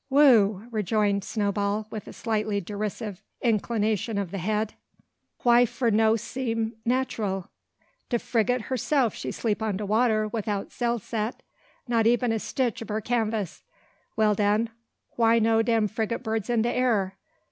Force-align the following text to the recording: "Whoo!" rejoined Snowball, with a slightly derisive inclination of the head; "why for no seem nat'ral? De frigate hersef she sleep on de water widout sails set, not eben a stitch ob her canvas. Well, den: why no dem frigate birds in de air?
"Whoo!" 0.09 0.65
rejoined 0.71 1.23
Snowball, 1.23 1.85
with 1.91 2.07
a 2.07 2.13
slightly 2.13 2.59
derisive 2.59 3.21
inclination 3.39 4.17
of 4.17 4.31
the 4.31 4.39
head; 4.39 4.73
"why 5.43 5.67
for 5.67 5.91
no 5.91 6.15
seem 6.15 6.73
nat'ral? 6.83 7.49
De 8.09 8.17
frigate 8.17 8.63
hersef 8.63 9.13
she 9.13 9.31
sleep 9.31 9.61
on 9.61 9.77
de 9.77 9.85
water 9.85 10.27
widout 10.27 10.71
sails 10.71 11.03
set, 11.03 11.43
not 11.87 12.07
eben 12.07 12.31
a 12.31 12.39
stitch 12.39 12.81
ob 12.81 12.89
her 12.89 12.99
canvas. 12.99 13.61
Well, 14.15 14.33
den: 14.33 14.71
why 15.17 15.37
no 15.37 15.61
dem 15.61 15.87
frigate 15.87 16.23
birds 16.23 16.49
in 16.49 16.63
de 16.63 16.71
air? 16.73 17.15